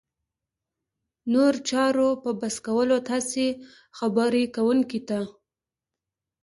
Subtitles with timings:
[0.03, 0.03] د
[1.33, 3.45] نورو چارو په بس کولو تاسې
[3.97, 5.19] خبرې کوونکي ته